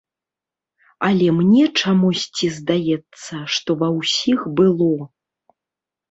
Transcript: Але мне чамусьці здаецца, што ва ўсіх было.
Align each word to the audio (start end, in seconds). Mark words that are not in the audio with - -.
Але 1.07 1.27
мне 1.39 1.65
чамусьці 1.81 2.49
здаецца, 2.55 3.35
што 3.55 3.69
ва 3.83 3.89
ўсіх 3.99 4.39
было. 4.61 4.89